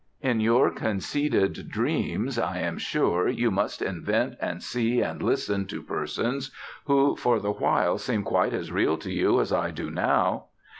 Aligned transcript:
In 0.23 0.39
your 0.39 0.71
conceded 0.71 1.69
dreams, 1.69 2.39
I 2.39 2.57
am 2.57 2.79
sure, 2.79 3.29
you 3.29 3.51
must 3.51 3.83
invent 3.83 4.33
and 4.41 4.63
see 4.63 4.99
and 4.99 5.21
listen 5.21 5.67
to 5.67 5.83
persons 5.83 6.49
who 6.85 7.15
for 7.15 7.39
the 7.39 7.51
while 7.51 7.99
seem 7.99 8.23
quite 8.23 8.55
as 8.55 8.71
real 8.71 8.97
to 8.97 9.11
you 9.13 9.39
as 9.39 9.53
I 9.53 9.69
do 9.69 9.91
now. 9.91 10.45